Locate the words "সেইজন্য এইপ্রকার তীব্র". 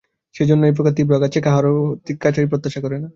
0.35-1.13